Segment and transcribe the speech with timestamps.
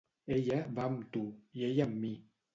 [0.35, 1.23] Ella va amb tu
[1.61, 2.13] i ell amb mi.